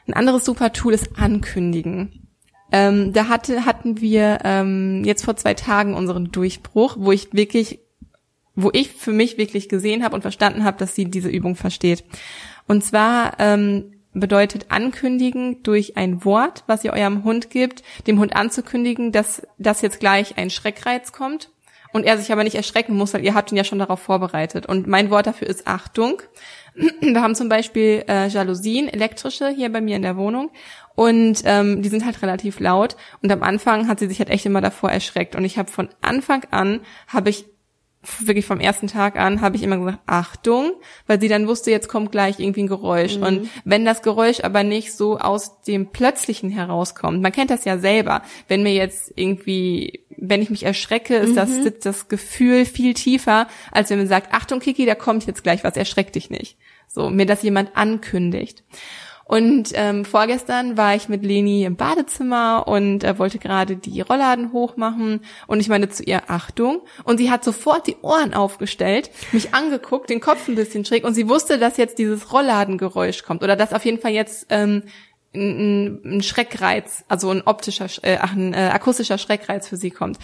[0.08, 2.28] Ein anderes super Tool ist Ankündigen.
[2.72, 7.80] Ähm, da hatte, hatten wir ähm, jetzt vor zwei Tagen unseren Durchbruch, wo ich wirklich,
[8.56, 12.04] wo ich für mich wirklich gesehen habe und verstanden habe, dass sie diese Übung versteht.
[12.68, 18.36] Und zwar ähm, bedeutet ankündigen durch ein Wort, was ihr eurem Hund gibt, dem Hund
[18.36, 21.50] anzukündigen, dass, dass jetzt gleich ein Schreckreiz kommt
[21.94, 24.66] und er sich aber nicht erschrecken muss, weil ihr habt ihn ja schon darauf vorbereitet.
[24.66, 26.22] Und mein Wort dafür ist Achtung.
[27.02, 30.52] Wir haben zum Beispiel äh, Jalousien, elektrische, hier bei mir in der Wohnung.
[30.96, 32.98] Und ähm, die sind halt relativ laut.
[33.22, 35.36] Und am Anfang hat sie sich halt echt immer davor erschreckt.
[35.36, 37.46] Und ich habe von Anfang an, habe ich
[38.20, 40.74] wirklich vom ersten Tag an, habe ich immer gesagt, Achtung,
[41.06, 43.18] weil sie dann wusste, jetzt kommt gleich irgendwie ein Geräusch.
[43.18, 43.24] Mhm.
[43.24, 47.78] Und wenn das Geräusch aber nicht so aus dem Plötzlichen herauskommt, man kennt das ja
[47.78, 51.36] selber, wenn mir jetzt irgendwie, wenn ich mich erschrecke, ist mhm.
[51.36, 51.50] das,
[51.82, 55.76] das Gefühl viel tiefer, als wenn man sagt, Achtung, Kiki, da kommt jetzt gleich was,
[55.78, 56.58] erschreck dich nicht.
[56.88, 58.64] So, mir das jemand ankündigt.
[59.28, 64.54] Und ähm, vorgestern war ich mit Leni im Badezimmer und äh, wollte gerade die Rollladen
[64.54, 65.22] hochmachen.
[65.48, 66.82] Und ich meine zu ihr Achtung.
[67.04, 71.04] Und sie hat sofort die Ohren aufgestellt, mich angeguckt, den Kopf ein bisschen schräg.
[71.04, 74.84] Und sie wusste, dass jetzt dieses Rollladengeräusch kommt oder dass auf jeden Fall jetzt ähm,
[75.38, 80.18] ein, ein Schreckreiz, also ein optischer, äh, ach, ein äh, akustischer Schreckreiz für sie kommt.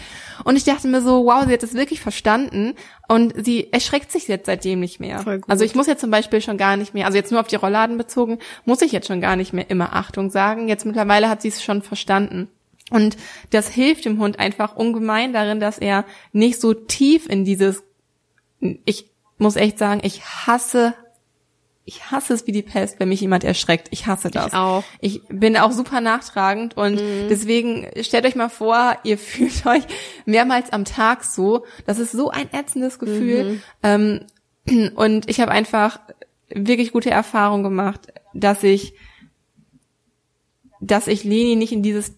[0.44, 2.74] Und ich dachte mir so, wow, sie hat es wirklich verstanden
[3.08, 5.24] und sie erschreckt sich jetzt seitdem nicht mehr.
[5.48, 7.56] Also ich muss jetzt zum Beispiel schon gar nicht mehr, also jetzt nur auf die
[7.56, 10.68] Rollladen bezogen, muss ich jetzt schon gar nicht mehr immer Achtung sagen.
[10.68, 12.48] Jetzt mittlerweile hat sie es schon verstanden.
[12.90, 13.16] Und
[13.50, 17.82] das hilft dem Hund einfach ungemein darin, dass er nicht so tief in dieses,
[18.60, 20.94] ich muss echt sagen, ich hasse
[21.86, 23.88] ich hasse es wie die Pest, wenn mich jemand erschreckt.
[23.90, 24.48] Ich hasse das.
[24.48, 24.84] Ich auch.
[25.00, 27.28] Ich bin auch super nachtragend und mhm.
[27.28, 29.84] deswegen stellt euch mal vor, ihr fühlt euch
[30.24, 31.66] mehrmals am Tag so.
[31.86, 33.60] Das ist so ein ätzendes Gefühl.
[33.82, 34.26] Mhm.
[34.66, 36.00] Ähm, und ich habe einfach
[36.48, 38.94] wirklich gute Erfahrungen gemacht, dass ich,
[40.80, 42.14] dass ich Leni nicht in dieses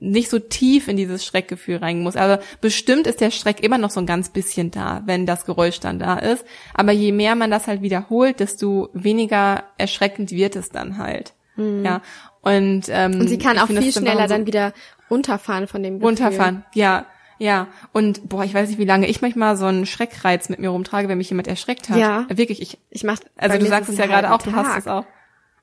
[0.00, 2.16] nicht so tief in dieses Schreckgefühl reingehen muss.
[2.16, 5.80] Also bestimmt ist der Schreck immer noch so ein ganz bisschen da, wenn das Geräusch
[5.80, 6.44] dann da ist.
[6.74, 11.34] Aber je mehr man das halt wiederholt, desto weniger erschreckend wird es dann halt.
[11.56, 11.84] Mhm.
[11.84, 12.02] Ja.
[12.40, 14.72] Und, ähm, und sie kann auch viel schneller dann, so dann wieder
[15.10, 16.08] runterfahren von dem Gefühl.
[16.08, 17.06] Runterfahren, ja.
[17.38, 20.68] Ja, und boah, ich weiß nicht, wie lange ich manchmal so einen Schreckreiz mit mir
[20.68, 21.96] rumtrage, wenn mich jemand erschreckt hat.
[21.96, 22.26] Ja.
[22.28, 22.78] Wirklich, ich.
[22.90, 23.18] Ich mach.
[23.38, 25.06] Also du sagst es ja gerade auch, du hast es auch.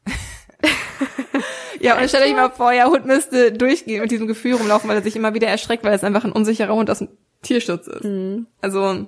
[1.82, 4.98] Ja, und stell euch mal vor, ja, Hund müsste durchgehen mit diesem Gefühl rumlaufen, weil
[4.98, 7.10] er sich immer wieder erschreckt, weil es einfach ein unsicherer Hund aus dem
[7.42, 8.04] Tierschutz ist.
[8.04, 8.48] Mhm.
[8.62, 9.08] Also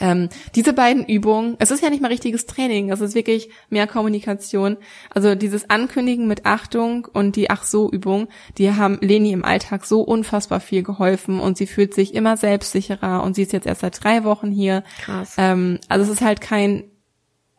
[0.00, 3.86] ähm, diese beiden Übungen, es ist ja nicht mal richtiges Training, es ist wirklich mehr
[3.86, 4.76] Kommunikation.
[5.10, 8.28] Also dieses Ankündigen mit Achtung und die Ach so Übung,
[8.58, 13.22] die haben Leni im Alltag so unfassbar viel geholfen und sie fühlt sich immer selbstsicherer
[13.22, 14.84] und sie ist jetzt erst seit drei Wochen hier.
[15.00, 15.34] Krass.
[15.36, 16.84] Ähm, also es ist halt kein,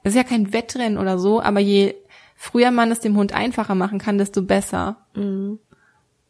[0.03, 1.95] es ist ja kein Wettrennen oder so, aber je
[2.43, 4.97] früher man es dem Hund einfacher machen kann, desto besser.
[5.15, 5.59] Mhm.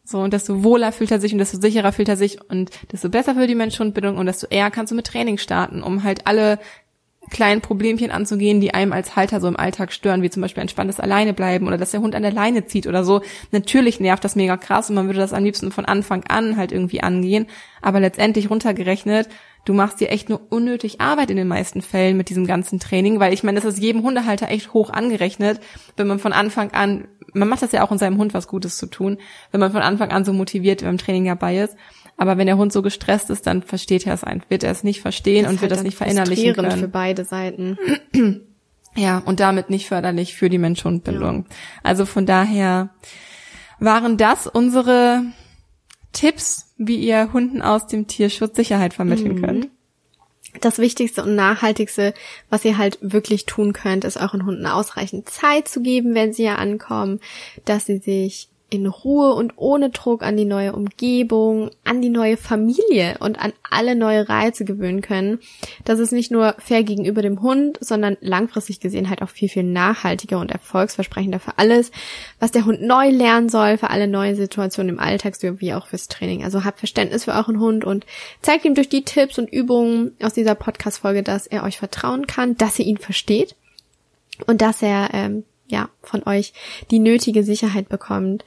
[0.04, 3.08] So, und desto wohler fühlt er sich und desto sicherer fühlt er sich und desto
[3.08, 6.60] besser für die Mensch-Hund-Bindung und desto eher kannst du mit Training starten, um halt alle
[7.30, 11.00] kleinen Problemchen anzugehen, die einem als Halter so im Alltag stören, wie zum Beispiel entspanntes
[11.00, 13.22] Alleine bleiben oder dass der Hund an der Leine zieht oder so.
[13.50, 16.70] Natürlich nervt das mega krass und man würde das am liebsten von Anfang an halt
[16.70, 17.46] irgendwie angehen,
[17.82, 19.28] aber letztendlich runtergerechnet
[19.64, 23.20] du machst dir echt nur unnötig Arbeit in den meisten Fällen mit diesem ganzen Training,
[23.20, 25.60] weil ich meine, das ist jedem Hundehalter echt hoch angerechnet,
[25.96, 28.76] wenn man von Anfang an, man macht das ja auch in seinem Hund was Gutes
[28.76, 29.18] zu tun,
[29.50, 31.76] wenn man von Anfang an so motiviert beim Training dabei ist.
[32.16, 34.84] Aber wenn der Hund so gestresst ist, dann versteht er es einfach, wird er es
[34.84, 36.78] nicht verstehen und wird halt das nicht verinnerlichen können.
[36.78, 37.78] für beide Seiten.
[38.96, 41.46] Ja, und damit nicht förderlich für die Mensch-Hund-Bindung.
[41.48, 41.56] Ja.
[41.82, 42.90] Also von daher
[43.80, 45.24] waren das unsere
[46.14, 49.42] Tipps, wie ihr Hunden aus dem Tierschutz Sicherheit vermitteln mhm.
[49.42, 49.68] könnt?
[50.60, 52.14] Das Wichtigste und Nachhaltigste,
[52.48, 56.44] was ihr halt wirklich tun könnt, ist euren Hunden ausreichend Zeit zu geben, wenn sie
[56.44, 57.20] ja ankommen,
[57.64, 62.36] dass sie sich in Ruhe und ohne Druck an die neue Umgebung, an die neue
[62.36, 65.38] Familie und an alle neue Reize gewöhnen können.
[65.84, 69.62] Das ist nicht nur fair gegenüber dem Hund, sondern langfristig gesehen halt auch viel, viel
[69.62, 71.90] nachhaltiger und erfolgsversprechender für alles,
[72.38, 76.08] was der Hund neu lernen soll, für alle neuen Situationen im Alltag, wie auch fürs
[76.08, 76.44] Training.
[76.44, 78.06] Also habt Verständnis für euren Hund und
[78.42, 82.56] zeigt ihm durch die Tipps und Übungen aus dieser Podcast-Folge, dass er euch vertrauen kann,
[82.56, 83.56] dass ihr ihn versteht
[84.46, 86.52] und dass er ähm, ja, von euch
[86.90, 88.44] die nötige Sicherheit bekommt,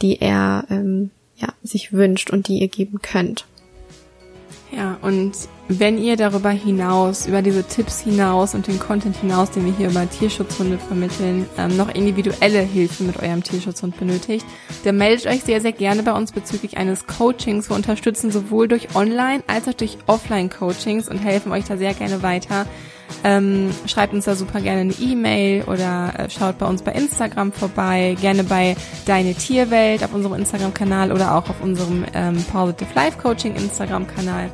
[0.00, 3.46] die er ähm, ja, sich wünscht und die ihr geben könnt.
[4.74, 5.32] Ja, und
[5.68, 9.90] wenn ihr darüber hinaus, über diese Tipps hinaus und den Content hinaus, den wir hier
[9.90, 14.46] über Tierschutzhunde vermitteln, ähm, noch individuelle Hilfe mit eurem Tierschutzhund benötigt,
[14.84, 17.68] dann meldet euch sehr, sehr gerne bei uns bezüglich eines Coachings.
[17.68, 22.22] Wir unterstützen sowohl durch Online- als auch durch Offline-Coachings und helfen euch da sehr gerne
[22.22, 22.64] weiter.
[23.24, 27.52] Ähm, schreibt uns da super gerne eine E-Mail oder äh, schaut bei uns bei Instagram
[27.52, 33.18] vorbei, gerne bei Deine Tierwelt auf unserem Instagram-Kanal oder auch auf unserem ähm, Positive Life
[33.18, 34.50] Coaching Instagram-Kanal.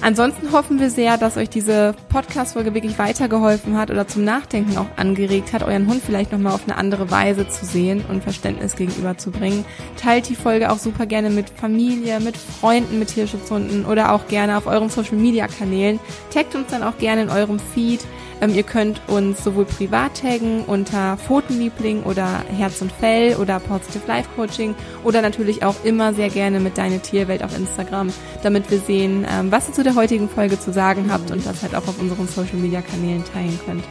[0.00, 4.86] Ansonsten hoffen wir sehr, dass euch diese Podcast-Folge wirklich weitergeholfen hat oder zum Nachdenken auch
[4.96, 9.64] angeregt hat, euren Hund vielleicht nochmal auf eine andere Weise zu sehen und Verständnis gegenüberzubringen.
[9.96, 14.58] Teilt die Folge auch super gerne mit Familie, mit Freunden, mit Tierschutzhunden oder auch gerne
[14.58, 15.98] auf euren Social-Media-Kanälen.
[16.30, 18.00] Taggt uns dann auch gerne in eurem Feed
[18.44, 24.06] Ähm, ihr könnt uns sowohl privat taggen unter Pfotenliebling oder Herz und Fell oder Positive
[24.06, 28.78] Life Coaching oder natürlich auch immer sehr gerne mit Deine Tierwelt auf Instagram, damit wir
[28.78, 31.88] sehen, ähm, was ihr zu der heutigen Folge zu sagen habt und das halt auch
[31.88, 33.84] auf unseren Social Media Kanälen teilen könnt.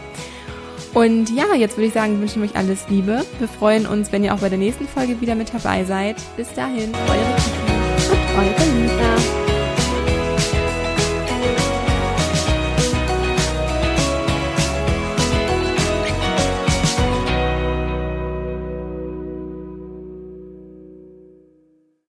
[0.94, 3.26] Und ja, jetzt würde ich sagen, wünschen euch alles Liebe.
[3.40, 6.18] Wir freuen uns, wenn ihr auch bei der nächsten Folge wieder mit dabei seid.
[6.38, 8.63] Bis dahin, eure Kiki und eure